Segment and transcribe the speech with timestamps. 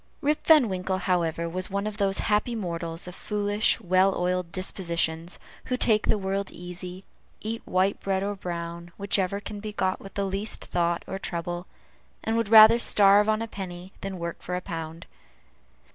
[0.19, 5.37] Rip Van Winkle, however, was one of those happy mortals, of foolish, well oiled dispositions,
[5.65, 7.03] who take the world easy,
[7.39, 11.67] eat white bread or brown, whichever can be got with least thought or trouble,
[12.23, 15.05] and would rather starve on a penny than work for a pound.